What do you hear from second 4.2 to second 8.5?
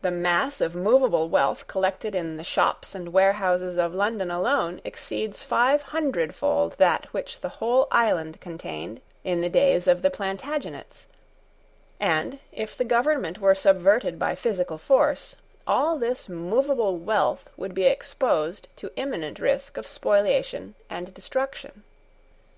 alone exceeds five hundredfold that which the whole island